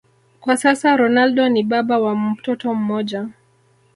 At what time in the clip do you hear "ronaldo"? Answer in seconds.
0.97-1.49